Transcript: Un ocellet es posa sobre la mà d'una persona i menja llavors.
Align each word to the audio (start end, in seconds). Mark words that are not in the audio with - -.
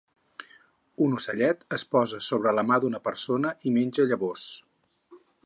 Un 1.07 1.11
ocellet 1.17 1.61
es 1.77 1.85
posa 1.97 2.21
sobre 2.29 2.55
la 2.61 2.65
mà 2.71 2.81
d'una 2.87 3.03
persona 3.11 3.53
i 3.71 3.75
menja 3.77 4.09
llavors. 4.15 4.49